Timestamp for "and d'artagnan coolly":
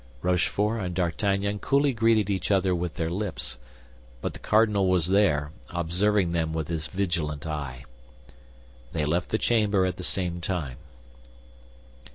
0.81-1.93